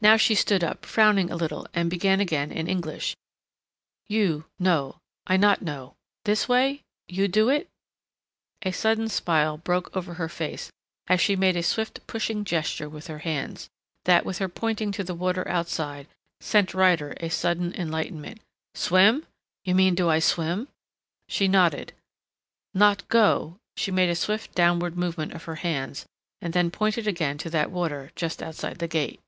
Now 0.00 0.16
she 0.16 0.36
stood 0.36 0.62
up, 0.62 0.86
frowning 0.86 1.28
a 1.28 1.34
little 1.34 1.66
and 1.74 1.90
began 1.90 2.20
again 2.20 2.52
in 2.52 2.68
English, 2.68 3.16
"You 4.06 4.44
no, 4.56 4.98
I 5.26 5.36
not 5.36 5.60
know 5.60 5.96
This 6.24 6.48
way? 6.48 6.82
You 7.08 7.26
do 7.26 7.48
it?" 7.48 7.68
A 8.62 8.70
sudden 8.70 9.08
smile 9.08 9.56
broke 9.58 9.90
over 9.96 10.14
her 10.14 10.28
face 10.28 10.70
as 11.08 11.20
she 11.20 11.34
made 11.34 11.56
a 11.56 11.64
swift 11.64 12.06
pushing 12.06 12.44
gesture 12.44 12.88
with 12.88 13.08
her 13.08 13.18
hands, 13.18 13.68
that, 14.04 14.24
with 14.24 14.38
her 14.38 14.48
pointing 14.48 14.92
to 14.92 15.02
the 15.02 15.16
water 15.16 15.46
outside, 15.48 16.06
sent 16.38 16.74
Ryder 16.74 17.14
a 17.16 17.28
sudden 17.28 17.74
enlightenment. 17.74 18.38
"Swim? 18.76 19.26
You 19.64 19.74
mean 19.74 19.96
do 19.96 20.08
I 20.08 20.20
swim?" 20.20 20.68
She 21.28 21.48
nodded. 21.48 21.92
"Not 22.72 23.08
go" 23.08 23.58
She 23.76 23.90
made 23.90 24.10
a 24.10 24.14
swift 24.14 24.54
downward 24.54 24.96
movement 24.96 25.32
of 25.32 25.42
her 25.44 25.56
hands 25.56 26.06
and 26.40 26.52
then 26.52 26.70
pointed 26.70 27.08
again 27.08 27.36
to 27.38 27.50
that 27.50 27.72
water 27.72 28.12
just 28.14 28.40
outside 28.40 28.78
the 28.78 28.86
gate. 28.86 29.18